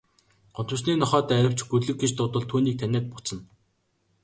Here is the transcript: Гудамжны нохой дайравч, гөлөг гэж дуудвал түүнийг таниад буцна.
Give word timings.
Гудамжны 0.55 0.93
нохой 1.01 1.21
дайравч, 1.29 1.59
гөлөг 1.71 1.97
гэж 1.99 2.11
дуудвал 2.15 2.45
түүнийг 2.49 2.75
таниад 2.81 3.05
буцна. 3.11 3.39